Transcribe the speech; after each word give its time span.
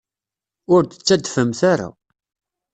Ur 0.73 0.81
d-ttadfemt 0.83 1.61
ara. 1.71 1.89